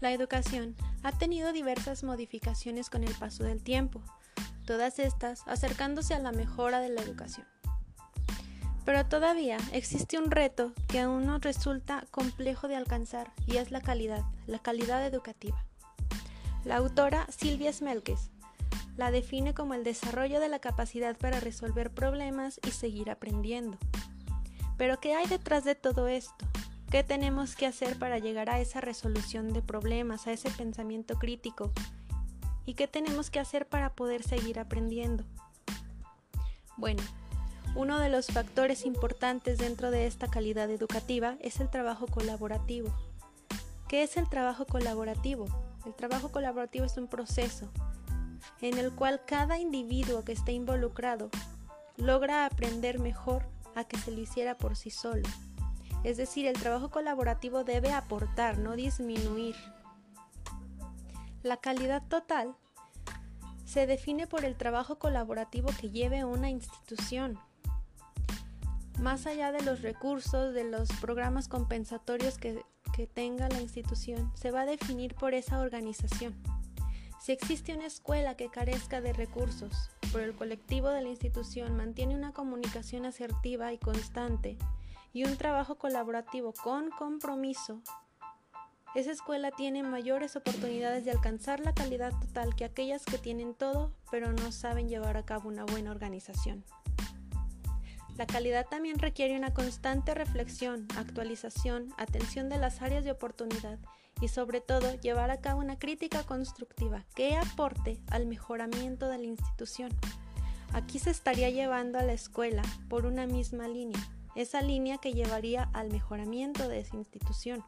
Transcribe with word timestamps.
La 0.00 0.12
educación 0.12 0.76
ha 1.02 1.12
tenido 1.12 1.52
diversas 1.52 2.04
modificaciones 2.04 2.88
con 2.88 3.02
el 3.02 3.14
paso 3.14 3.42
del 3.44 3.62
tiempo, 3.62 4.00
todas 4.64 4.98
estas 4.98 5.42
acercándose 5.46 6.14
a 6.14 6.20
la 6.20 6.30
mejora 6.30 6.80
de 6.80 6.90
la 6.90 7.02
educación. 7.02 7.46
Pero 8.84 9.04
todavía 9.06 9.58
existe 9.72 10.18
un 10.18 10.30
reto 10.30 10.72
que 10.86 11.00
aún 11.00 11.26
nos 11.26 11.42
resulta 11.42 12.06
complejo 12.10 12.68
de 12.68 12.76
alcanzar 12.76 13.32
y 13.46 13.56
es 13.56 13.70
la 13.70 13.80
calidad, 13.80 14.22
la 14.46 14.60
calidad 14.60 15.04
educativa. 15.04 15.64
La 16.64 16.76
autora 16.76 17.26
Silvia 17.30 17.72
Smelkes 17.72 18.30
la 18.96 19.10
define 19.10 19.52
como 19.52 19.74
el 19.74 19.84
desarrollo 19.84 20.40
de 20.40 20.48
la 20.48 20.58
capacidad 20.58 21.16
para 21.16 21.40
resolver 21.40 21.90
problemas 21.90 22.60
y 22.66 22.70
seguir 22.70 23.10
aprendiendo. 23.10 23.78
Pero 24.76 25.00
¿qué 25.00 25.14
hay 25.14 25.26
detrás 25.26 25.64
de 25.64 25.74
todo 25.74 26.08
esto? 26.08 26.46
¿Qué 26.90 27.04
tenemos 27.04 27.54
que 27.54 27.66
hacer 27.66 27.98
para 27.98 28.18
llegar 28.18 28.48
a 28.48 28.60
esa 28.60 28.80
resolución 28.80 29.52
de 29.52 29.60
problemas, 29.60 30.26
a 30.26 30.32
ese 30.32 30.50
pensamiento 30.50 31.18
crítico? 31.18 31.70
¿Y 32.64 32.74
qué 32.74 32.88
tenemos 32.88 33.28
que 33.28 33.38
hacer 33.38 33.66
para 33.68 33.94
poder 33.94 34.22
seguir 34.22 34.58
aprendiendo? 34.58 35.24
Bueno, 36.78 37.02
uno 37.74 37.98
de 37.98 38.08
los 38.08 38.28
factores 38.28 38.86
importantes 38.86 39.58
dentro 39.58 39.90
de 39.90 40.06
esta 40.06 40.28
calidad 40.28 40.70
educativa 40.70 41.36
es 41.40 41.60
el 41.60 41.68
trabajo 41.68 42.06
colaborativo. 42.06 42.88
¿Qué 43.86 44.02
es 44.02 44.16
el 44.16 44.26
trabajo 44.30 44.64
colaborativo? 44.64 45.44
El 45.84 45.94
trabajo 45.94 46.32
colaborativo 46.32 46.86
es 46.86 46.96
un 46.96 47.06
proceso 47.06 47.70
en 48.62 48.78
el 48.78 48.92
cual 48.92 49.20
cada 49.26 49.58
individuo 49.58 50.24
que 50.24 50.32
esté 50.32 50.52
involucrado 50.52 51.28
logra 51.98 52.46
aprender 52.46 52.98
mejor 52.98 53.44
a 53.74 53.84
que 53.84 53.98
se 53.98 54.10
lo 54.10 54.20
hiciera 54.22 54.56
por 54.56 54.74
sí 54.74 54.90
solo. 54.90 55.28
Es 56.04 56.16
decir, 56.16 56.46
el 56.46 56.54
trabajo 56.54 56.90
colaborativo 56.90 57.64
debe 57.64 57.92
aportar, 57.92 58.58
no 58.58 58.76
disminuir. 58.76 59.56
La 61.42 61.56
calidad 61.56 62.02
total 62.08 62.56
se 63.64 63.86
define 63.86 64.26
por 64.26 64.44
el 64.44 64.56
trabajo 64.56 64.98
colaborativo 64.98 65.68
que 65.80 65.90
lleve 65.90 66.24
una 66.24 66.50
institución. 66.50 67.38
Más 68.98 69.26
allá 69.26 69.52
de 69.52 69.62
los 69.62 69.82
recursos, 69.82 70.54
de 70.54 70.64
los 70.64 70.88
programas 71.00 71.48
compensatorios 71.48 72.38
que, 72.38 72.64
tenga 73.14 73.48
la 73.48 73.60
institución, 73.60 74.32
se 74.34 74.50
va 74.50 74.62
a 74.62 74.66
definir 74.66 75.14
por 75.14 75.32
esa 75.32 75.60
organización. 75.60 76.34
Si 77.20 77.30
existe 77.30 77.72
una 77.72 77.86
escuela 77.86 78.36
que 78.36 78.48
carezca 78.48 79.00
de 79.00 79.12
recursos, 79.12 79.90
pero 80.12 80.24
el 80.24 80.34
colectivo 80.34 80.88
de 80.88 81.02
la 81.02 81.08
institución 81.08 81.76
mantiene 81.76 82.16
una 82.16 82.32
comunicación 82.32 83.04
asertiva 83.04 83.72
y 83.72 83.78
constante 83.78 84.58
y 85.18 85.24
un 85.24 85.36
trabajo 85.36 85.74
colaborativo 85.78 86.52
con 86.52 86.90
compromiso, 86.90 87.82
esa 88.94 89.10
escuela 89.10 89.50
tiene 89.50 89.82
mayores 89.82 90.36
oportunidades 90.36 91.04
de 91.04 91.10
alcanzar 91.10 91.58
la 91.58 91.74
calidad 91.74 92.12
total 92.20 92.54
que 92.54 92.64
aquellas 92.64 93.04
que 93.04 93.18
tienen 93.18 93.52
todo 93.54 93.92
pero 94.12 94.32
no 94.32 94.52
saben 94.52 94.88
llevar 94.88 95.16
a 95.16 95.24
cabo 95.24 95.48
una 95.48 95.64
buena 95.64 95.90
organización. 95.90 96.64
La 98.16 98.28
calidad 98.28 98.66
también 98.68 99.00
requiere 99.00 99.36
una 99.36 99.52
constante 99.52 100.14
reflexión, 100.14 100.86
actualización, 100.96 101.88
atención 101.96 102.48
de 102.48 102.58
las 102.58 102.80
áreas 102.80 103.02
de 103.02 103.10
oportunidad 103.10 103.80
y 104.20 104.28
sobre 104.28 104.60
todo 104.60 104.94
llevar 105.00 105.32
a 105.32 105.40
cabo 105.40 105.58
una 105.58 105.80
crítica 105.80 106.22
constructiva 106.22 107.06
que 107.16 107.34
aporte 107.34 107.98
al 108.12 108.26
mejoramiento 108.26 109.08
de 109.08 109.18
la 109.18 109.24
institución. 109.24 109.90
Aquí 110.72 111.00
se 111.00 111.10
estaría 111.10 111.50
llevando 111.50 111.98
a 111.98 112.02
la 112.02 112.12
escuela 112.12 112.62
por 112.88 113.04
una 113.04 113.26
misma 113.26 113.66
línea, 113.66 113.98
esa 114.38 114.62
línea 114.62 114.98
que 114.98 115.14
llevaría 115.14 115.68
al 115.72 115.90
mejoramiento 115.90 116.68
de 116.68 116.78
esa 116.78 116.96
institución. 116.96 117.64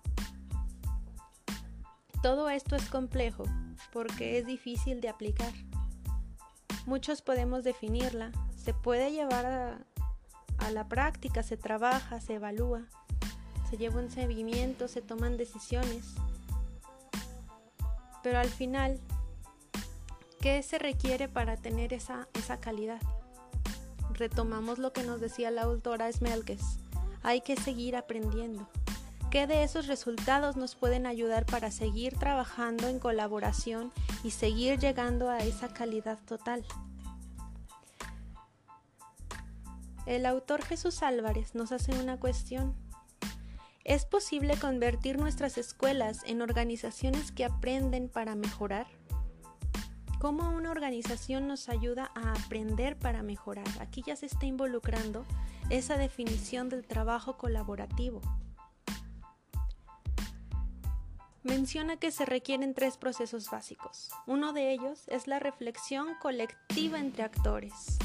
Todo 2.23 2.49
esto 2.49 2.77
es 2.77 2.89
complejo 2.89 3.43
porque 3.93 4.39
es 4.39 4.47
difícil 4.47 5.01
de 5.01 5.09
aplicar. 5.09 5.53
Muchos 6.87 7.23
podemos 7.23 7.65
definirla, 7.65 8.31
se 8.57 8.73
puede 8.73 9.11
llevar 9.11 9.47
a, 9.47 10.71
la 10.71 10.87
práctica, 10.87 11.43
se 11.43 11.57
trabaja, 11.57 12.21
se 12.21 12.35
evalúa, 12.35 12.85
se 13.69 13.77
lleva 13.77 14.01
un 14.01 14.11
seguimiento, 14.11 14.87
se 14.87 15.03
toman 15.03 15.37
decisiones, 15.37 16.15
pero 18.23 18.39
al 18.39 18.49
final, 18.49 19.01
¿qué 20.41 20.63
se 20.63 20.79
requiere 20.79 21.29
para 21.29 21.57
tener 21.57 21.93
esa, 21.93 22.29
esa 22.35 22.61
calidad? 22.61 23.01
Retomamos 24.21 24.79
lo 24.79 24.93
que 24.93 25.03
nos 25.03 25.19
decía 25.19 25.51
la 25.51 25.63
autora 25.63 26.13
Smelkes. 26.13 26.61
Hay 27.23 27.41
que 27.41 27.57
seguir 27.57 27.97
aprendiendo. 27.97 28.69
¿Qué 29.31 29.47
de 29.47 29.63
esos 29.63 29.87
resultados 29.87 30.57
nos 30.57 30.75
pueden 30.75 31.07
ayudar 31.07 31.47
para 31.47 31.71
seguir 31.71 32.19
trabajando 32.19 32.89
en 32.89 32.99
colaboración 32.99 33.91
y 34.23 34.33
seguir 34.33 34.79
llegando 34.79 35.31
a 35.31 35.39
esa 35.39 35.69
calidad 35.73 36.19
total? 36.27 36.67
El 40.05 40.27
autor 40.27 40.65
Jesús 40.65 41.03
Álvarez 41.03 41.55
nos 41.55 41.73
hace 41.73 41.99
una 41.99 42.21
cuestión 42.21 42.75
¿Es 43.85 44.05
posible 44.05 44.59
convertir 44.59 45.19
nuestras 45.19 45.57
escuelas 45.57 46.25
en 46.27 46.43
organizaciones 46.43 47.33
que 47.33 47.47
aprenden 47.47 48.11
para 48.11 48.35
mejorar? 48.35 49.00
¿Cómo 50.21 50.51
una 50.51 50.71
organización 50.71 51.49
nos 51.49 51.71
ayuda 51.71 52.11
a 52.15 52.35
aprender 52.35 52.99
para 52.99 53.23
mejorar? 53.23 53.65
Aquí 53.81 54.03
ya 54.07 54.17
se 54.17 54.27
está 54.27 54.45
involucrando 54.45 55.25
esa 55.71 55.97
definición 55.97 56.69
del 56.69 56.87
trabajo 56.87 57.39
colaborativo. 57.39 58.21
Menciona 61.43 61.97
que 61.97 62.11
se 62.11 62.27
requieren 62.27 62.75
tres 62.75 62.99
procesos 62.99 63.51
básicos. 63.51 64.11
Uno 64.27 64.53
de 64.53 64.75
ellos 64.75 65.09
es 65.09 65.27
la 65.27 65.39
reflexión 65.39 66.09
colectiva 66.21 66.99
entre 66.99 67.23
actores. 67.23 67.97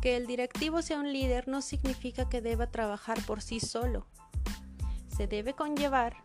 Que 0.00 0.16
el 0.16 0.26
directivo 0.26 0.80
sea 0.80 0.98
un 0.98 1.12
líder 1.12 1.46
no 1.46 1.60
significa 1.60 2.26
que 2.26 2.40
deba 2.40 2.70
trabajar 2.70 3.20
por 3.26 3.42
sí 3.42 3.60
solo 3.60 4.06
se 5.14 5.28
debe 5.28 5.54
conllevar 5.54 6.16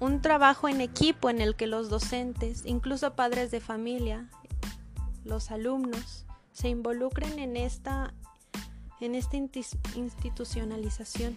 un 0.00 0.22
trabajo 0.22 0.68
en 0.68 0.80
equipo 0.80 1.30
en 1.30 1.40
el 1.40 1.56
que 1.56 1.66
los 1.66 1.88
docentes, 1.88 2.64
incluso 2.64 3.14
padres 3.14 3.50
de 3.50 3.60
familia, 3.60 4.28
los 5.24 5.50
alumnos, 5.50 6.24
se 6.52 6.68
involucren 6.68 7.38
en 7.38 7.56
esta, 7.56 8.14
en 9.00 9.14
esta 9.14 9.36
institucionalización. 9.36 11.36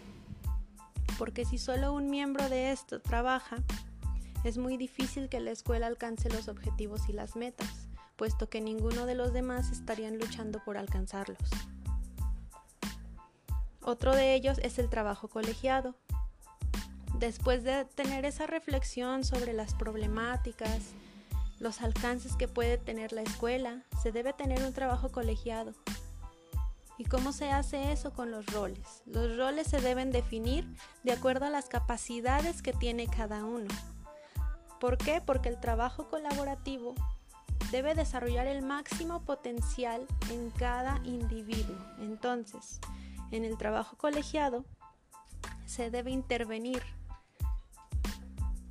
Porque 1.18 1.46
si 1.46 1.58
solo 1.58 1.94
un 1.94 2.10
miembro 2.10 2.50
de 2.50 2.72
esto 2.72 3.02
trabaja, 3.02 3.58
es 4.44 4.58
muy 4.58 4.78
difícil 4.78 5.30
que 5.30 5.40
la 5.40 5.52
escuela 5.52 5.88
alcance 5.88 6.30
los 6.30 6.48
objetivos 6.48 7.10
y 7.10 7.14
las 7.14 7.36
metas, 7.36 7.88
puesto 8.16 8.50
que 8.50 8.62
ninguno 8.62 9.06
de 9.06 9.16
los 9.16 9.34
demás 9.34 9.72
estarían 9.72 10.18
luchando 10.18 10.64
por 10.64 10.78
alcanzarlos. 10.78 11.38
Otro 13.84 14.16
de 14.16 14.36
ellos 14.36 14.60
es 14.60 14.78
el 14.78 14.90
trabajo 14.90 15.28
colegiado. 15.28 15.96
Después 17.20 17.64
de 17.64 17.86
tener 17.86 18.26
esa 18.26 18.48
reflexión 18.48 19.24
sobre 19.24 19.54
las 19.54 19.76
problemáticas, 19.76 20.80
los 21.60 21.82
alcances 21.82 22.36
que 22.36 22.48
puede 22.48 22.78
tener 22.78 23.14
la 23.14 23.22
escuela, 23.22 23.84
se 24.02 24.12
debe 24.12 24.34
tener 24.34 24.64
un 24.64 24.74
trabajo 24.74 25.10
colegiado. 25.10 25.74
¿Y 26.98 27.06
cómo 27.06 27.32
se 27.32 27.52
hace 27.52 27.92
eso 27.92 28.14
con 28.14 28.32
los 28.32 28.46
roles? 28.48 29.04
Los 29.06 29.38
roles 29.38 29.68
se 29.68 29.82
deben 29.82 30.12
definir 30.12 30.68
de 31.04 31.14
acuerdo 31.14 31.46
a 31.46 31.50
las 31.50 31.68
capacidades 31.68 32.62
que 32.62 32.74
tiene 32.74 33.08
cada 33.08 33.44
uno. 33.44 33.70
¿Por 34.80 34.98
qué? 34.98 35.22
Porque 35.22 35.50
el 35.50 35.60
trabajo 35.60 36.10
colaborativo 36.10 36.96
debe 37.72 37.96
desarrollar 37.96 38.48
el 38.48 38.64
máximo 38.64 39.22
potencial 39.22 40.06
en 40.30 40.50
cada 40.52 41.00
individuo. 41.04 41.78
Entonces, 42.00 42.80
en 43.32 43.46
el 43.46 43.58
trabajo 43.58 43.98
colegiado 43.98 44.66
se 45.66 45.90
debe 45.90 46.12
intervenir 46.12 46.84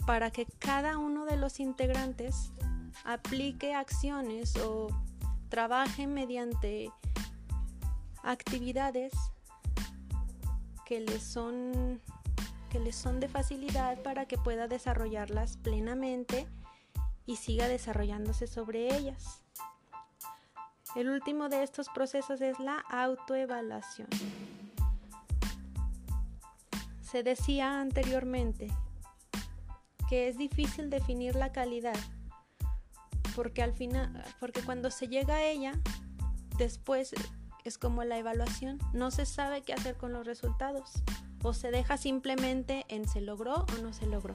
para 0.06 0.31
que 0.31 0.47
cada 0.47 0.99
uno 0.99 1.25
de 1.25 1.37
los 1.37 1.61
integrantes 1.61 2.52
aplique 3.05 3.75
acciones 3.75 4.56
o 4.56 4.88
trabaje 5.49 6.06
mediante 6.06 6.91
actividades 8.23 9.12
que 10.85 11.00
les 11.00 11.23
son 11.23 12.00
que 12.69 12.79
les 12.79 12.94
son 12.94 13.19
de 13.19 13.29
facilidad 13.29 14.00
para 14.02 14.26
que 14.26 14.38
pueda 14.38 14.69
desarrollarlas 14.69 15.56
plenamente 15.56 16.46
y 17.26 17.37
siga 17.37 17.67
desarrollándose 17.67 18.46
sobre 18.46 18.94
ellas. 18.96 19.43
El 20.94 21.08
último 21.08 21.49
de 21.49 21.64
estos 21.64 21.88
procesos 21.88 22.41
es 22.41 22.58
la 22.61 22.79
autoevaluación. 22.91 24.08
Se 27.03 27.25
decía 27.25 27.81
anteriormente 27.81 28.69
que 30.11 30.29
es 30.29 30.37
difícil 30.37 30.91
definir 30.91 31.37
la 31.37 31.53
calidad 31.53 31.97
porque 33.37 33.62
al 33.62 33.73
final 33.73 34.25
porque 34.41 34.61
cuando 34.61 34.91
se 34.91 35.07
llega 35.07 35.37
a 35.37 35.45
ella 35.45 35.73
después 36.59 37.15
es 37.65 37.79
como 37.79 38.03
la 38.03 38.19
evaluación 38.19 38.79
no 38.93 39.12
se 39.12 39.25
sabe 39.25 39.62
qué 39.62 39.73
hacer 39.73 39.97
con 39.97 40.12
los 40.12 40.27
resultados 40.27 40.91
o 41.43 41.55
se 41.55 41.71
deja 41.71 41.97
simplemente 41.97 42.85
en 42.89 43.09
se 43.09 43.21
logró 43.21 43.55
o 43.55 43.83
no 43.83 43.93
se 43.93 44.07
logró 44.07 44.35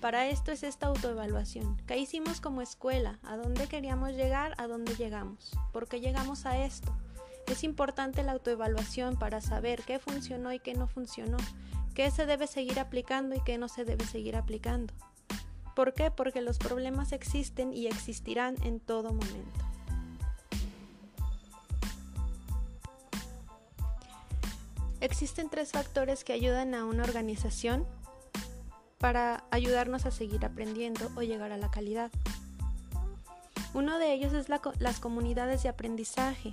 Para 0.00 0.28
esto 0.28 0.52
es 0.52 0.62
esta 0.62 0.86
autoevaluación. 0.86 1.78
¿Qué 1.86 1.96
hicimos 1.98 2.40
como 2.40 2.60
escuela? 2.60 3.18
¿A 3.24 3.36
dónde 3.36 3.66
queríamos 3.66 4.10
llegar? 4.10 4.54
¿A 4.58 4.68
dónde 4.68 4.94
llegamos? 4.94 5.52
¿Por 5.72 5.88
qué 5.88 6.00
llegamos 6.00 6.44
a 6.46 6.62
esto? 6.64 6.94
Es 7.48 7.64
importante 7.64 8.22
la 8.22 8.32
autoevaluación 8.32 9.16
para 9.16 9.40
saber 9.40 9.82
qué 9.84 9.98
funcionó 9.98 10.52
y 10.52 10.60
qué 10.60 10.74
no 10.74 10.86
funcionó, 10.86 11.38
qué 11.96 12.10
se 12.10 12.26
debe 12.26 12.46
seguir 12.46 12.78
aplicando 12.78 13.34
y 13.34 13.40
qué 13.40 13.56
no 13.56 13.68
se 13.68 13.86
debe 13.86 14.04
seguir 14.04 14.36
aplicando. 14.36 14.92
¿Por 15.74 15.94
qué? 15.94 16.10
Porque 16.10 16.42
los 16.42 16.58
problemas 16.58 17.12
existen 17.12 17.72
y 17.72 17.86
existirán 17.86 18.54
en 18.62 18.80
todo 18.80 19.14
momento. 19.14 19.64
Existen 25.00 25.48
tres 25.48 25.72
factores 25.72 26.22
que 26.22 26.34
ayudan 26.34 26.74
a 26.74 26.84
una 26.84 27.02
organización 27.02 27.86
para 28.98 29.44
ayudarnos 29.50 30.04
a 30.04 30.10
seguir 30.10 30.44
aprendiendo 30.44 31.10
o 31.16 31.22
llegar 31.22 31.50
a 31.50 31.56
la 31.56 31.70
calidad. 31.70 32.10
Uno 33.72 33.98
de 33.98 34.12
ellos 34.12 34.34
es 34.34 34.48
las 34.50 35.00
comunidades 35.00 35.62
de 35.62 35.70
aprendizaje, 35.70 36.52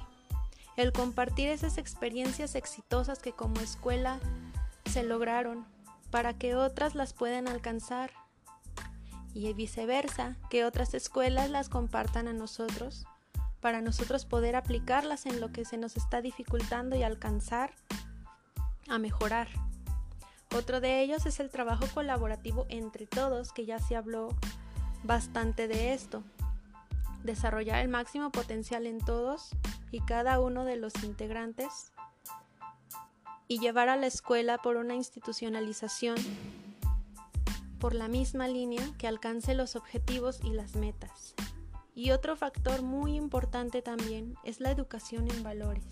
el 0.77 0.93
compartir 0.93 1.49
esas 1.49 1.77
experiencias 1.77 2.55
exitosas 2.55 3.19
que 3.19 3.33
como 3.33 3.59
escuela 3.59 4.21
se 4.93 5.01
lograron 5.01 5.65
para 6.11 6.37
que 6.37 6.55
otras 6.55 6.93
las 6.93 7.13
puedan 7.13 7.47
alcanzar 7.47 8.11
y 9.33 9.51
viceversa, 9.53 10.37
que 10.51 10.65
otras 10.65 10.93
escuelas 10.93 11.49
las 11.49 11.67
compartan 11.67 12.27
a 12.27 12.33
nosotros 12.33 13.07
para 13.59 13.81
nosotros 13.81 14.25
poder 14.25 14.55
aplicarlas 14.55 15.25
en 15.25 15.41
lo 15.41 15.51
que 15.51 15.65
se 15.65 15.77
nos 15.77 15.97
está 15.97 16.21
dificultando 16.21 16.95
y 16.95 17.01
alcanzar 17.01 17.73
a 18.87 18.99
mejorar. 18.99 19.47
Otro 20.55 20.79
de 20.79 21.01
ellos 21.01 21.25
es 21.25 21.39
el 21.39 21.49
trabajo 21.49 21.87
colaborativo 21.91 22.67
entre 22.69 23.07
todos, 23.07 23.51
que 23.51 23.65
ya 23.65 23.79
se 23.79 23.95
habló 23.95 24.29
bastante 25.03 25.67
de 25.67 25.93
esto. 25.93 26.21
Desarrollar 27.23 27.79
el 27.79 27.87
máximo 27.87 28.31
potencial 28.31 28.85
en 28.85 28.99
todos 28.99 29.49
y 29.89 30.01
cada 30.01 30.39
uno 30.39 30.65
de 30.65 30.75
los 30.75 31.03
integrantes 31.03 31.92
y 33.47 33.59
llevar 33.59 33.89
a 33.89 33.95
la 33.95 34.07
escuela 34.07 34.57
por 34.57 34.77
una 34.77 34.95
institucionalización 34.95 36.15
por 37.79 37.93
la 37.93 38.07
misma 38.07 38.47
línea 38.47 38.81
que 38.97 39.07
alcance 39.07 39.53
los 39.53 39.75
objetivos 39.75 40.39
y 40.41 40.51
las 40.51 40.77
metas. 40.77 41.35
Y 41.93 42.11
otro 42.11 42.37
factor 42.37 42.81
muy 42.81 43.15
importante 43.15 43.81
también 43.81 44.35
es 44.45 44.61
la 44.61 44.71
educación 44.71 45.29
en 45.29 45.43
valores. 45.43 45.83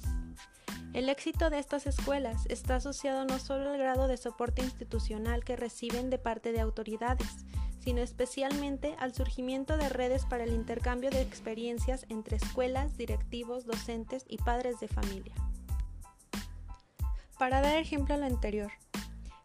El 0.93 1.09
éxito 1.09 1.49
de 1.49 1.59
estas 1.59 1.87
escuelas 1.87 2.45
está 2.47 2.77
asociado 2.77 3.25
no 3.25 3.39
solo 3.39 3.71
al 3.71 3.77
grado 3.77 4.07
de 4.07 4.15
soporte 4.15 4.61
institucional 4.61 5.43
que 5.43 5.57
reciben 5.57 6.09
de 6.09 6.17
parte 6.17 6.53
de 6.53 6.61
autoridades, 6.61 7.45
sino 7.79 8.01
especialmente 8.01 8.95
al 8.99 9.13
surgimiento 9.13 9.75
de 9.75 9.89
redes 9.89 10.25
para 10.25 10.43
el 10.45 10.53
intercambio 10.53 11.09
de 11.09 11.21
experiencias 11.21 12.05
entre 12.09 12.37
escuelas, 12.37 12.95
directivos, 12.97 13.65
docentes 13.65 14.25
y 14.29 14.37
padres 14.37 14.79
de 14.79 14.87
familia. 14.87 15.33
Para 17.41 17.59
dar 17.59 17.75
ejemplo 17.77 18.13
a 18.13 18.19
lo 18.19 18.27
anterior, 18.27 18.71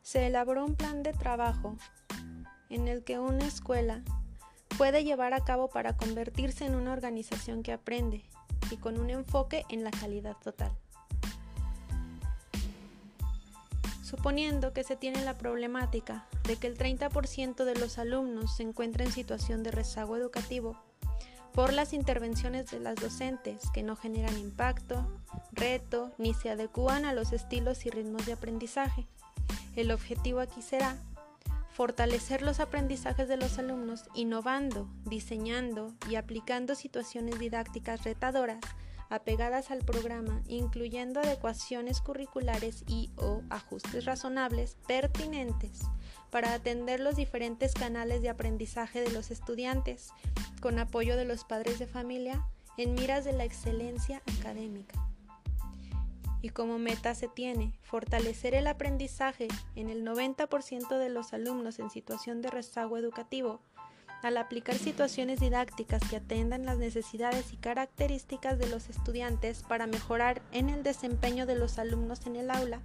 se 0.02 0.26
elaboró 0.26 0.66
un 0.66 0.75
plan 0.75 1.02
de 1.02 1.14
trabajo 1.14 1.78
en 2.69 2.88
el 2.88 3.02
que 3.04 3.19
una 3.19 3.46
escuela 3.46 4.02
puede 4.76 5.02
llevar 5.02 5.32
a 5.32 5.43
cabo 5.44 5.69
para 5.69 5.96
convertirse 5.96 6.66
en 6.66 6.75
una 6.75 6.93
organización 6.93 7.62
que 7.62 7.72
aprende 7.72 8.22
y 8.70 8.76
con 8.76 9.00
un 9.00 9.08
enfoque 9.08 9.64
en 9.70 9.82
la 9.82 9.90
calidad 9.93 10.37
total. 10.44 10.72
Suponiendo 14.02 14.75
que 14.75 14.84
se 14.84 14.96
tiene 14.96 15.25
la 15.25 15.38
problemática 15.38 16.26
de 16.46 16.56
que 16.56 16.66
el 16.66 16.76
30% 16.76 17.64
de 17.64 17.76
los 17.76 17.96
alumnos 17.96 18.58
se 18.58 18.62
encuentra 18.62 19.06
en 19.06 19.10
situación 19.10 19.62
de 19.62 19.70
rezago 19.70 20.19
educativo 20.19 20.76
por 21.56 21.73
las 21.73 21.94
intervenciones 21.94 22.70
de 22.70 22.81
las 22.81 22.97
docentes 22.97 23.70
que 23.70 23.82
no 23.82 23.97
generan 23.97 24.37
impacto, 24.37 25.11
reto, 25.53 26.12
ni 26.19 26.35
se 26.35 26.50
adecúan 26.50 27.06
a 27.06 27.14
los 27.14 27.32
estilos 27.32 27.87
y 27.87 27.91
ritmos 27.91 28.26
de 28.26 28.35
aprendizaje. 28.35 29.06
El 29.75 29.91
objetivo 29.91 30.41
aquí 30.41 30.61
será 30.61 30.99
fortalecer 31.70 32.43
los 32.43 32.61
aprendizajes 32.61 33.26
de 33.26 33.38
los 33.38 33.58
alumnos 33.58 34.05
innovando, 34.14 34.87
diseñando 35.06 35.94
y 36.11 36.17
aplicando 36.17 36.75
situaciones 36.75 37.38
didácticas 37.38 38.05
retadoras 38.05 38.61
apegadas 39.08 39.70
al 39.70 39.85
programa, 39.85 40.43
incluyendo 40.49 41.20
adecuaciones 41.20 42.00
curriculares 42.00 42.85
y 42.87 43.11
o 43.17 43.43
ajustes 43.50 44.05
razonables 44.05 44.76
pertinentes 44.87 45.81
para 46.31 46.55
atender 46.55 47.00
los 47.00 47.17
diferentes 47.17 47.75
canales 47.75 48.23
de 48.23 48.29
aprendizaje 48.29 49.00
de 49.00 49.12
los 49.12 49.31
estudiantes, 49.31 50.11
con 50.61 50.79
apoyo 50.79 51.17
de 51.17 51.25
los 51.25 51.44
padres 51.44 51.79
de 51.79 51.87
familia 51.87 52.44
en 52.76 52.94
miras 52.94 53.25
de 53.25 53.32
la 53.32 53.44
excelencia 53.44 54.23
académica. 54.38 55.08
Y 56.43 56.50
como 56.50 56.79
meta 56.79 57.14
se 57.14 57.29
tiene 57.29 57.79
fortalecer 57.82 58.55
el 58.55 58.67
aprendizaje 58.67 59.49
en 59.75 59.88
el 59.88 60.05
90% 60.05 60.99
de 60.99 61.08
los 61.08 61.32
alumnos 61.32 61.79
en 61.79 61.91
situación 61.91 62.43
de 62.43 62.50
rezago 62.50 62.99
educativo, 62.99 63.61
al 64.23 64.37
aplicar 64.37 64.77
situaciones 64.77 65.41
didácticas 65.41 66.03
que 66.09 66.17
atendan 66.17 66.65
las 66.65 66.79
necesidades 66.79 67.53
y 67.53 67.57
características 67.57 68.59
de 68.59 68.69
los 68.69 68.89
estudiantes 68.89 69.63
para 69.63 69.87
mejorar 69.87 70.43
en 70.53 70.71
el 70.71 70.83
desempeño 70.83 71.47
de 71.47 71.57
los 71.57 71.79
alumnos 71.79 72.27
en 72.27 72.37
el 72.37 72.51
aula, 72.51 72.81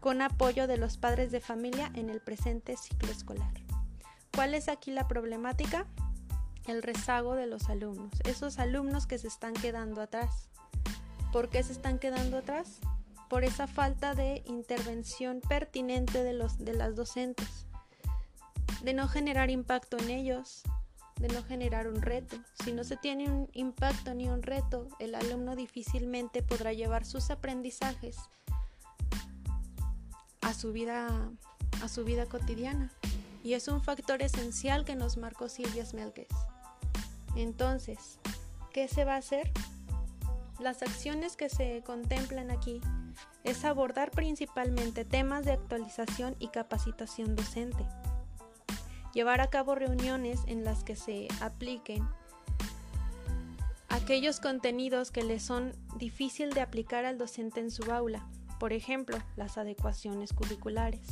con 0.00 0.20
apoyo 0.20 0.66
de 0.66 0.76
los 0.76 0.96
padres 0.96 1.32
de 1.32 1.40
familia 1.40 1.90
en 1.94 2.10
el 2.10 2.20
presente 2.20 2.76
ciclo 2.76 3.10
escolar. 3.10 3.52
¿Cuál 4.34 4.54
es 4.54 4.68
aquí 4.68 4.90
la 4.90 5.08
problemática? 5.08 5.86
El 6.66 6.82
rezago 6.82 7.34
de 7.34 7.46
los 7.46 7.68
alumnos, 7.68 8.12
esos 8.24 8.58
alumnos 8.58 9.06
que 9.06 9.18
se 9.18 9.28
están 9.28 9.54
quedando 9.54 10.00
atrás. 10.02 10.48
¿Por 11.32 11.48
qué 11.48 11.62
se 11.62 11.72
están 11.72 11.98
quedando 11.98 12.38
atrás? 12.38 12.80
Por 13.28 13.44
esa 13.44 13.66
falta 13.66 14.14
de 14.14 14.42
intervención 14.46 15.40
pertinente 15.40 16.22
de, 16.22 16.32
los, 16.32 16.58
de 16.58 16.74
las 16.74 16.94
docentes 16.94 17.66
de 18.84 18.92
no 18.92 19.08
generar 19.08 19.48
impacto 19.50 19.96
en 19.96 20.10
ellos, 20.10 20.62
de 21.18 21.28
no 21.28 21.42
generar 21.42 21.88
un 21.88 22.02
reto. 22.02 22.36
Si 22.62 22.70
no 22.70 22.84
se 22.84 22.98
tiene 22.98 23.30
un 23.30 23.48
impacto 23.54 24.12
ni 24.12 24.28
un 24.28 24.42
reto, 24.42 24.88
el 24.98 25.14
alumno 25.14 25.56
difícilmente 25.56 26.42
podrá 26.42 26.74
llevar 26.74 27.06
sus 27.06 27.30
aprendizajes 27.30 28.18
a 30.42 30.52
su 30.52 30.72
vida, 30.72 31.08
a 31.82 31.88
su 31.88 32.04
vida 32.04 32.26
cotidiana. 32.26 32.92
Y 33.42 33.54
es 33.54 33.68
un 33.68 33.82
factor 33.82 34.20
esencial 34.20 34.84
que 34.84 34.96
nos 34.96 35.16
marcó 35.16 35.48
Silvia 35.48 35.86
Smelkes. 35.86 36.28
Entonces, 37.36 38.18
¿qué 38.70 38.86
se 38.86 39.06
va 39.06 39.14
a 39.14 39.18
hacer? 39.18 39.50
Las 40.60 40.82
acciones 40.82 41.36
que 41.36 41.48
se 41.48 41.82
contemplan 41.86 42.50
aquí 42.50 42.82
es 43.44 43.64
abordar 43.64 44.10
principalmente 44.10 45.06
temas 45.06 45.46
de 45.46 45.52
actualización 45.52 46.36
y 46.38 46.48
capacitación 46.48 47.34
docente 47.34 47.86
llevar 49.14 49.40
a 49.40 49.48
cabo 49.48 49.74
reuniones 49.74 50.40
en 50.46 50.64
las 50.64 50.84
que 50.84 50.96
se 50.96 51.28
apliquen 51.40 52.06
aquellos 53.88 54.40
contenidos 54.40 55.10
que 55.10 55.22
le 55.22 55.38
son 55.38 55.72
difícil 55.96 56.50
de 56.50 56.60
aplicar 56.60 57.04
al 57.04 57.16
docente 57.16 57.60
en 57.60 57.70
su 57.70 57.90
aula, 57.90 58.26
por 58.58 58.72
ejemplo, 58.72 59.16
las 59.36 59.56
adecuaciones 59.56 60.32
curriculares. 60.32 61.06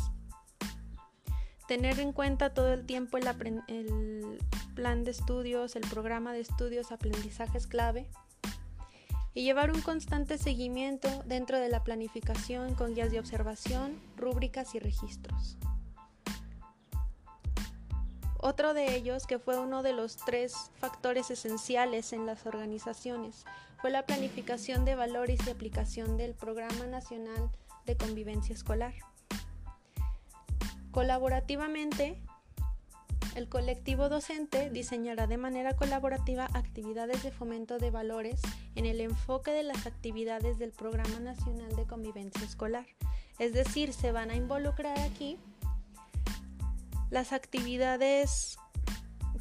Tener 1.69 2.01
en 2.01 2.13
cuenta 2.13 2.53
todo 2.53 2.73
el 2.73 2.85
tiempo 2.85 3.19
el, 3.19 3.27
el 3.69 4.39
plan 4.75 5.05
de 5.05 5.13
estudios, 5.13 5.77
el 5.77 5.89
programa 5.89 6.33
de 6.33 6.41
estudios, 6.41 6.91
aprendizajes 6.93 7.67
clave 7.67 8.09
y 9.33 9.45
llevar 9.45 9.71
un 9.71 9.81
constante 9.81 10.37
seguimiento 10.37 11.09
dentro 11.25 11.59
de 11.59 11.69
la 11.69 11.85
planificación 11.85 12.75
con 12.75 12.95
guías 12.95 13.13
de 13.13 13.21
observación, 13.21 13.99
rúbricas 14.17 14.75
y 14.75 14.81
registros. 14.81 15.57
Otro 18.45 18.75
de 18.75 18.97
ellos, 18.97 19.29
que 19.29 19.39
fue 19.39 19.57
uno 19.57 19.85
de 19.85 19.93
los 19.93 20.17
tres 20.17 20.73
factores 20.81 21.31
esenciales 21.31 22.13
en 22.13 22.27
las 22.27 22.45
organizaciones, 22.45 23.45
fue 23.81 23.93
la 23.93 24.05
planificación 24.05 24.85
de 24.85 24.97
valores 24.97 25.39
y 25.47 25.51
aplicación 25.51 26.17
del 26.17 26.35
Programa 26.35 26.87
Nacional 26.87 27.53
de 27.87 27.97
Convivencia 27.97 28.53
Escolar. 28.53 28.95
Colaborativamente, 30.91 32.21
el 33.37 33.49
colectivo 33.49 34.09
docente 34.09 34.71
diseñará 34.71 35.29
de 35.29 35.37
manera 35.37 35.77
colaborativa 35.77 36.49
actividades 36.53 37.23
de 37.23 37.31
fomento 37.31 37.79
de 37.79 37.93
valores 37.93 38.43
en 38.75 38.87
el 38.87 39.01
enfoque 39.01 39.53
de 39.53 39.63
las 39.63 39.87
actividades 39.87 40.59
del 40.59 40.73
Programa 40.73 41.21
Nacional 41.21 41.77
de 41.77 41.87
Convivencia 41.87 42.45
Escolar. 42.45 42.87
Es 43.39 43.53
decir, 43.53 43.93
se 43.93 44.11
van 44.11 44.31
a 44.31 44.37
involucrar 44.37 44.99
aquí 44.99 45.39
las 47.13 47.35
actividades 47.35 48.57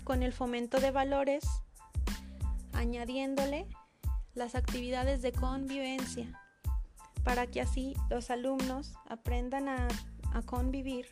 con 0.03 0.23
el 0.23 0.33
fomento 0.33 0.81
de 0.81 0.91
valores, 0.91 1.45
añadiéndole 2.73 3.65
las 4.35 4.55
actividades 4.55 5.21
de 5.21 5.31
convivencia, 5.31 6.37
para 7.23 7.47
que 7.47 7.61
así 7.61 7.95
los 8.09 8.29
alumnos 8.29 8.93
aprendan 9.07 9.69
a, 9.69 9.87
convivir 10.45 11.07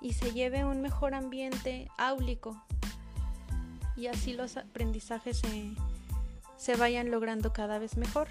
y 0.00 0.12
se 0.12 0.32
lleve 0.32 0.64
un 0.64 0.80
mejor 0.80 1.14
ambiente 1.14 1.88
áulico 1.98 2.60
y 3.96 4.08
así 4.08 4.32
los 4.32 4.56
aprendizajes 4.56 5.40
se, 6.56 6.76
vayan 6.76 7.10
logrando 7.10 7.52
cada 7.52 7.78
vez 7.78 7.96
mejor. 7.96 8.28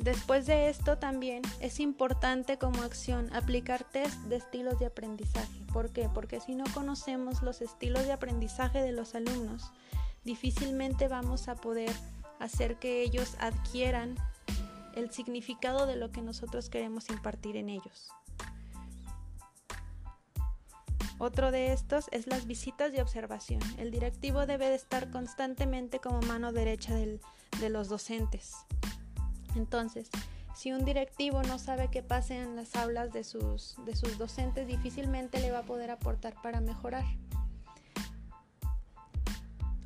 Después 0.00 0.46
de 0.46 0.70
esto 0.70 0.96
también 0.96 1.42
es 1.60 1.78
importante 1.78 2.56
como 2.56 2.82
acción 2.82 3.30
aplicar 3.34 3.84
test 3.84 4.18
de 4.22 4.36
estilos 4.36 4.78
de 4.78 4.86
aprendizaje. 4.86 5.52
¿Por 5.74 5.90
qué? 5.90 6.08
Porque 6.08 6.40
si 6.40 6.54
no 6.54 6.64
conocemos 6.72 7.42
los 7.42 7.60
estilos 7.60 8.06
de 8.06 8.12
aprendizaje 8.12 8.80
de 8.80 8.92
los 8.92 9.14
alumnos, 9.14 9.70
difícilmente 10.24 11.06
vamos 11.06 11.48
a 11.48 11.54
poder 11.54 11.92
hacer 12.38 12.78
que 12.78 13.02
ellos 13.02 13.36
adquieran 13.40 14.14
el 14.94 15.10
significado 15.10 15.84
de 15.84 15.96
lo 15.96 16.10
que 16.10 16.22
nosotros 16.22 16.70
queremos 16.70 17.10
impartir 17.10 17.58
en 17.58 17.68
ellos. 17.68 18.08
Otro 21.18 21.50
de 21.50 21.74
estos 21.74 22.06
es 22.10 22.26
las 22.26 22.46
visitas 22.46 22.90
de 22.92 23.02
observación. 23.02 23.60
El 23.76 23.90
directivo 23.90 24.46
debe 24.46 24.70
de 24.70 24.76
estar 24.76 25.10
constantemente 25.10 25.98
como 25.98 26.22
mano 26.22 26.52
derecha 26.52 26.94
de 26.94 27.68
los 27.68 27.90
docentes. 27.90 28.54
Entonces, 29.56 30.10
si 30.54 30.72
un 30.72 30.84
directivo 30.84 31.42
no 31.42 31.58
sabe 31.58 31.88
qué 31.88 32.02
pasa 32.02 32.34
en 32.34 32.56
las 32.56 32.76
aulas 32.76 33.12
de 33.12 33.24
sus, 33.24 33.76
de 33.84 33.96
sus 33.96 34.18
docentes, 34.18 34.66
difícilmente 34.66 35.40
le 35.40 35.50
va 35.50 35.60
a 35.60 35.64
poder 35.64 35.90
aportar 35.90 36.34
para 36.42 36.60
mejorar. 36.60 37.04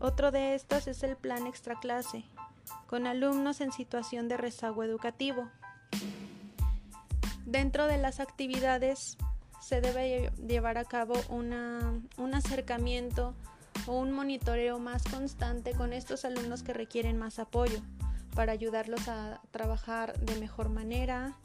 Otro 0.01 0.31
de 0.31 0.55
estos 0.55 0.87
es 0.87 1.03
el 1.03 1.17
plan 1.17 1.47
extraclase, 1.47 2.25
con 2.89 3.07
alumnos 3.07 3.61
en 3.61 3.73
situación 3.73 4.29
de 4.29 4.37
rezago 4.37 4.83
educativo. 4.83 5.49
Dentro 7.47 7.87
de 7.87 7.99
las 7.99 8.21
actividades 8.21 9.17
se 9.61 9.81
debe 9.81 10.31
llevar 10.47 10.77
a 10.77 10.85
cabo 10.85 11.15
un 11.29 12.35
acercamiento 12.35 13.35
o 13.87 13.99
un 13.99 14.13
monitoreo 14.13 14.79
más 14.79 15.05
constante 15.05 15.73
con 15.73 15.93
estos 15.93 16.25
alumnos 16.25 16.63
que 16.63 16.73
requieren 16.73 17.17
más 17.17 17.39
apoyo 17.39 17.81
para 18.35 18.53
ayudarlos 18.53 19.09
a 19.09 19.41
trabajar 19.51 20.19
de 20.21 20.39
mejor 20.41 20.69
manera 20.69 21.37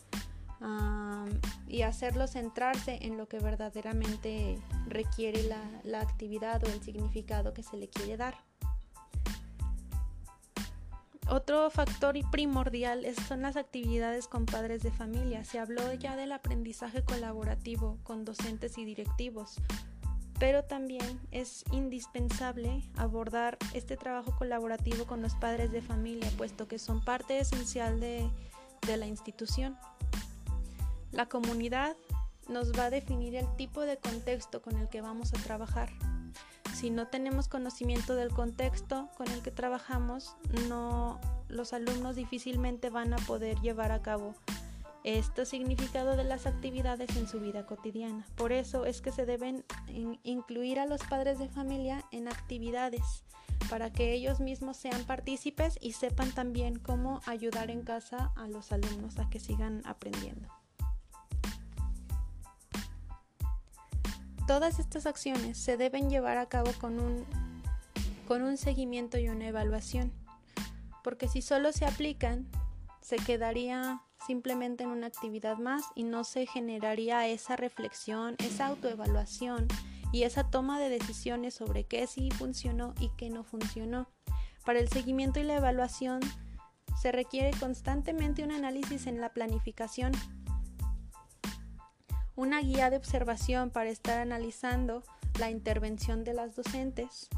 y 1.67 1.83
hacerlos 1.83 2.31
centrarse 2.31 2.99
en 3.01 3.17
lo 3.17 3.27
que 3.27 3.39
verdaderamente 3.39 4.59
requiere 4.87 5.43
la, 5.43 5.61
la 5.83 6.01
actividad 6.01 6.61
o 6.63 6.67
el 6.67 6.81
significado 6.81 7.53
que 7.53 7.63
se 7.63 7.77
le 7.77 7.87
quiere 7.87 8.17
dar. 8.17 8.35
Otro 11.29 11.69
factor 11.69 12.15
primordial 12.31 13.05
son 13.27 13.43
las 13.43 13.55
actividades 13.55 14.27
con 14.27 14.47
padres 14.47 14.81
de 14.81 14.91
familia. 14.91 15.43
Se 15.43 15.59
habló 15.59 15.93
ya 15.93 16.15
del 16.15 16.31
aprendizaje 16.31 17.03
colaborativo 17.03 17.99
con 18.01 18.25
docentes 18.25 18.79
y 18.79 18.83
directivos, 18.83 19.57
pero 20.39 20.63
también 20.63 21.19
es 21.31 21.65
indispensable 21.71 22.83
abordar 22.95 23.57
este 23.73 23.97
trabajo 23.97 24.33
colaborativo 24.37 25.05
con 25.05 25.21
los 25.21 25.35
padres 25.35 25.71
de 25.71 25.81
familia, 25.81 26.31
puesto 26.37 26.67
que 26.67 26.79
son 26.79 27.03
parte 27.03 27.39
esencial 27.39 27.99
de, 27.99 28.29
la 28.87 29.05
institución. 29.05 29.77
La 31.11 31.27
comunidad 31.27 31.95
nos 32.47 32.71
va 32.71 32.85
a 32.85 32.89
definir 32.89 33.35
el 33.35 33.45
tipo 33.55 33.81
de 33.81 33.97
contexto 33.97 34.63
con 34.63 34.77
el 34.77 34.89
que 34.89 35.01
vamos 35.01 35.33
a 35.33 35.43
trabajar. 35.43 35.89
Si 36.73 36.89
no 36.89 37.07
tenemos 37.07 37.47
conocimiento 37.47 38.15
del 38.15 38.29
contexto 38.29 39.09
con 39.17 39.27
el 39.27 39.43
que 39.43 39.51
trabajamos, 39.51 40.37
no, 40.69 41.19
los 41.49 41.73
alumnos 41.73 42.15
difícilmente 42.15 42.89
van 42.89 43.13
a 43.13 43.17
poder 43.17 43.59
llevar 43.59 43.91
a 43.91 44.01
cabo 44.01 44.33
este 45.03 45.45
significado 45.45 46.15
de 46.15 46.23
las 46.23 46.45
actividades 46.45 47.15
en 47.15 47.27
su 47.27 47.39
vida 47.39 47.65
cotidiana. 47.65 48.25
Por 48.35 48.51
eso 48.51 48.85
es 48.85 49.01
que 49.01 49.11
se 49.11 49.25
deben 49.25 49.63
incluir 50.23 50.79
a 50.79 50.85
los 50.85 51.01
padres 51.03 51.39
de 51.39 51.49
familia 51.49 52.03
en 52.11 52.27
actividades 52.27 53.23
para 53.69 53.91
que 53.91 54.13
ellos 54.13 54.39
mismos 54.39 54.77
sean 54.77 55.03
partícipes 55.03 55.77
y 55.81 55.93
sepan 55.93 56.31
también 56.31 56.79
cómo 56.79 57.21
ayudar 57.25 57.69
en 57.69 57.83
casa 57.83 58.31
a 58.35 58.47
los 58.47 58.71
alumnos 58.71 59.19
a 59.19 59.29
que 59.29 59.39
sigan 59.39 59.81
aprendiendo. 59.85 60.47
Todas 64.47 64.79
estas 64.79 65.05
acciones 65.05 65.59
se 65.59 65.77
deben 65.77 66.09
llevar 66.09 66.39
a 66.39 66.47
cabo 66.47 66.71
con 66.79 66.99
un, 66.99 67.23
con 68.27 68.41
un 68.41 68.57
seguimiento 68.57 69.19
y 69.19 69.29
una 69.29 69.47
evaluación, 69.47 70.11
porque 71.03 71.27
si 71.27 71.43
solo 71.43 71.71
se 71.71 71.85
aplican, 71.85 72.49
se 73.01 73.17
quedaría 73.17 74.01
simplemente 74.25 74.83
en 74.83 74.89
una 74.89 75.07
actividad 75.07 75.57
más 75.57 75.83
y 75.95 76.03
no 76.03 76.23
se 76.23 76.45
generaría 76.45 77.27
esa 77.27 77.55
reflexión, 77.55 78.35
esa 78.39 78.67
autoevaluación 78.67 79.67
y 80.11 80.23
esa 80.23 80.49
toma 80.49 80.79
de 80.79 80.89
decisiones 80.89 81.53
sobre 81.53 81.85
qué 81.85 82.07
sí 82.07 82.31
funcionó 82.31 82.93
y 82.99 83.09
qué 83.17 83.29
no 83.29 83.43
funcionó. 83.43 84.07
Para 84.65 84.79
el 84.79 84.89
seguimiento 84.89 85.39
y 85.39 85.43
la 85.43 85.57
evaluación 85.57 86.19
se 87.01 87.11
requiere 87.11 87.51
constantemente 87.59 88.43
un 88.43 88.51
análisis 88.51 89.07
en 89.07 89.21
la 89.21 89.29
planificación, 89.29 90.11
una 92.35 92.59
guía 92.61 92.89
de 92.89 92.97
observación 92.97 93.69
para 93.69 93.89
estar 93.89 94.19
analizando 94.19 95.03
la 95.39 95.49
intervención 95.49 96.23
de 96.23 96.33
las 96.33 96.55
docentes, 96.55 97.29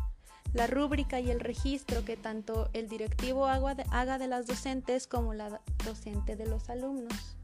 la 0.53 0.67
rúbrica 0.67 1.20
y 1.20 1.31
el 1.31 1.39
registro 1.39 2.03
que 2.03 2.17
tanto 2.17 2.70
el 2.74 2.89
directivo 2.89 3.48
haga 3.48 4.17
de, 4.17 4.27
las 4.27 4.48
docentes 4.48 5.08
como 5.08 5.34
la 5.34 5.62
docente 5.86 6.36
de 6.36 6.46
los 6.46 6.70
alumnos. 6.70 7.38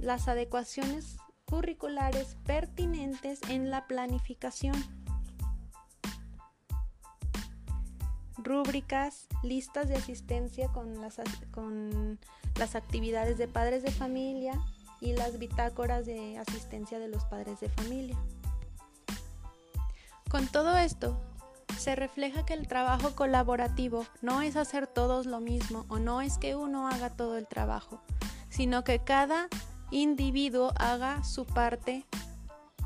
Las 0.00 0.26
adecuaciones 0.26 1.18
curriculares 1.44 2.36
pertinentes 2.44 3.40
en 3.48 3.70
la 3.70 3.86
planificación. 3.86 4.74
Rúbricas, 8.38 9.28
listas 9.44 9.88
de 9.88 9.94
asistencia 9.94 10.66
con 10.68 11.00
las, 11.00 11.20
con 11.52 12.18
las 12.58 12.74
actividades 12.74 13.38
de 13.38 13.46
padres 13.46 13.84
de 13.84 13.92
familia 13.92 14.60
y 15.00 15.12
las 15.12 15.38
bitácoras 15.38 16.06
de 16.06 16.38
asistencia 16.38 16.98
de 16.98 17.06
los 17.06 17.24
padres 17.24 17.60
de 17.60 17.68
familia. 17.68 18.16
Con 20.28 20.48
todo 20.48 20.76
esto, 20.76 21.20
se 21.82 21.96
refleja 21.96 22.46
que 22.46 22.54
el 22.54 22.68
trabajo 22.68 23.16
colaborativo 23.16 24.06
no 24.20 24.40
es 24.40 24.54
hacer 24.54 24.86
todos 24.86 25.26
lo 25.26 25.40
mismo 25.40 25.84
o 25.88 25.98
no 25.98 26.20
es 26.20 26.38
que 26.38 26.54
uno 26.54 26.86
haga 26.86 27.10
todo 27.10 27.36
el 27.36 27.48
trabajo, 27.48 28.00
sino 28.50 28.84
que 28.84 29.00
cada 29.00 29.48
individuo 29.90 30.72
haga 30.76 31.24
su 31.24 31.44
parte 31.44 32.06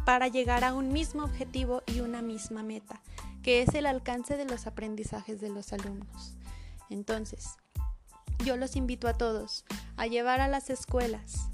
para 0.06 0.28
llegar 0.28 0.64
a 0.64 0.72
un 0.72 0.88
mismo 0.94 1.24
objetivo 1.24 1.82
y 1.86 2.00
una 2.00 2.22
misma 2.22 2.62
meta, 2.62 3.02
que 3.42 3.60
es 3.60 3.74
el 3.74 3.84
alcance 3.84 4.38
de 4.38 4.46
los 4.46 4.66
aprendizajes 4.66 5.42
de 5.42 5.50
los 5.50 5.74
alumnos. 5.74 6.34
Entonces, 6.88 7.58
yo 8.46 8.56
los 8.56 8.76
invito 8.76 9.08
a 9.08 9.14
todos 9.14 9.66
a 9.98 10.06
llevar 10.06 10.40
a 10.40 10.48
las 10.48 10.70
escuelas 10.70 11.50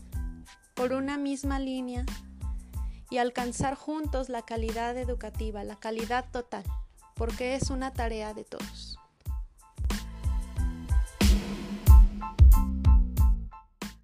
por 0.74 0.92
una 0.92 1.18
misma 1.18 1.58
línea 1.58 2.06
y 3.10 3.18
alcanzar 3.18 3.74
juntos 3.74 4.28
la 4.28 4.42
calidad 4.42 4.96
educativa, 4.96 5.64
la 5.64 5.74
calidad 5.74 6.30
total 6.30 6.62
porque 7.22 7.54
es 7.54 7.70
una 7.70 7.92
tarea 7.92 8.34
de 8.34 8.42
todos. 8.42 8.98